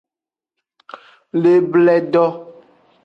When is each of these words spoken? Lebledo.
Lebledo. 1.41 2.25